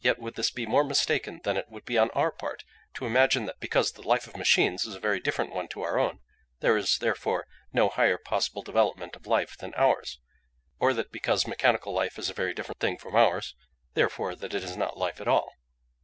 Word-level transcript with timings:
Yet 0.00 0.18
would 0.18 0.34
this 0.34 0.50
be 0.50 0.66
more 0.66 0.82
mistaken 0.82 1.40
than 1.44 1.56
it 1.56 1.68
would 1.68 1.84
be 1.84 1.96
on 1.96 2.10
our 2.14 2.32
part 2.32 2.64
to 2.94 3.06
imagine 3.06 3.44
that 3.46 3.60
because 3.60 3.92
the 3.92 4.02
life 4.02 4.26
of 4.26 4.36
machines 4.36 4.84
is 4.84 4.96
a 4.96 4.98
very 4.98 5.20
different 5.20 5.52
one 5.54 5.68
to 5.68 5.82
our 5.82 6.00
own, 6.00 6.18
there 6.58 6.76
is 6.76 6.98
therefore 6.98 7.46
no 7.72 7.88
higher 7.88 8.18
possible 8.18 8.62
development 8.62 9.14
of 9.14 9.24
life 9.28 9.56
than 9.56 9.72
ours; 9.76 10.18
or 10.80 10.92
that 10.94 11.12
because 11.12 11.46
mechanical 11.46 11.92
life 11.92 12.18
is 12.18 12.28
a 12.28 12.34
very 12.34 12.54
different 12.54 12.80
thing 12.80 12.98
from 12.98 13.14
ours, 13.14 13.54
therefore 13.94 14.34
that 14.34 14.52
it 14.52 14.64
is 14.64 14.76
not 14.76 14.98
life 14.98 15.20
at 15.20 15.28
all? 15.28 15.48